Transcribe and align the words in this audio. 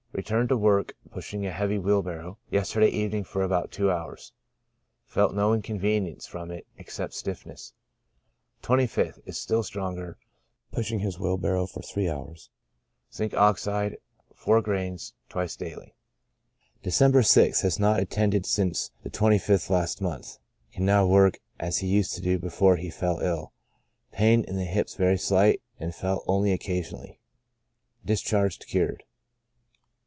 —Returned 0.21 0.49
to 0.49 0.57
work 0.57 0.93
(pushing 1.09 1.45
a 1.45 1.51
heavy 1.53 1.79
wheelbarrow) 1.79 2.37
yesterday 2.49 2.89
evening, 2.89 3.23
for 3.23 3.43
about 3.43 3.71
two 3.71 3.89
hours; 3.89 4.33
felt 5.05 5.33
no 5.33 5.51
incon 5.51 5.79
venience 5.79 6.27
from 6.27 6.51
it 6.51 6.67
except 6.77 7.13
stiffness. 7.13 7.71
25th.— 8.61 9.21
Is 9.25 9.39
stronger, 9.65 10.17
pushing 10.69 10.99
his 10.99 11.17
wheelbarrow 11.17 11.65
for 11.65 11.81
three 11.81 12.09
hours. 12.09 12.49
Zinc. 13.11 13.33
Ox., 13.35 13.63
gr.iv, 13.63 13.95
bis 15.33 15.55
die. 15.55 15.93
December 16.83 17.21
6th.— 17.21 17.61
Has 17.61 17.79
not 17.79 18.01
attended 18.01 18.45
since 18.45 18.91
the 19.03 19.09
25th 19.09 19.71
ult., 20.15 20.39
can 20.73 20.85
now 20.85 21.07
work 21.07 21.39
as 21.57 21.77
he 21.77 21.87
used 21.87 22.13
to 22.15 22.21
do 22.21 22.37
before 22.37 22.75
he 22.75 22.89
fell 22.89 23.19
ill; 23.19 23.53
pain 24.11 24.43
in 24.43 24.57
the 24.57 24.65
hips 24.65 24.93
very 24.95 25.17
slight, 25.17 25.61
and 25.79 25.95
felt 25.95 26.25
only 26.27 26.51
occasionally. 26.51 27.21
Discharged 28.05 28.65
cured. 28.67 29.03